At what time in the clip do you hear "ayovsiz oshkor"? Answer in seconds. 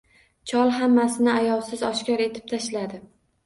1.35-2.27